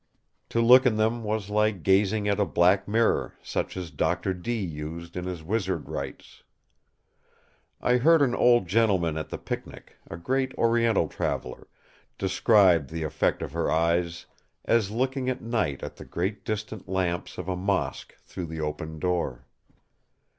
To 0.49 0.61
look 0.61 0.87
in 0.87 0.97
them 0.97 1.23
was 1.23 1.51
like 1.51 1.83
gazing 1.83 2.27
at 2.27 2.39
a 2.39 2.43
black 2.43 2.87
mirror 2.87 3.35
such 3.43 3.77
as 3.77 3.91
Doctor 3.91 4.33
Dee 4.33 4.59
used 4.65 5.15
in 5.15 5.25
his 5.25 5.43
wizard 5.43 5.87
rites. 5.89 6.41
I 7.79 7.97
heard 7.97 8.23
an 8.23 8.33
old 8.33 8.67
gentleman 8.67 9.15
at 9.15 9.29
the 9.29 9.37
picnic, 9.37 9.97
a 10.09 10.17
great 10.17 10.55
oriental 10.57 11.07
traveller, 11.07 11.67
describe 12.17 12.87
the 12.87 13.03
effect 13.03 13.43
of 13.43 13.51
her 13.51 13.69
eyes 13.69 14.25
"as 14.65 14.89
looking 14.89 15.29
at 15.29 15.39
night 15.43 15.83
at 15.83 15.97
the 15.97 16.05
great 16.05 16.43
distant 16.43 16.89
lamps 16.89 17.37
of 17.37 17.47
a 17.47 17.55
mosque 17.55 18.15
through 18.23 18.47
the 18.47 18.59
open 18.59 18.97
door." 18.97 19.45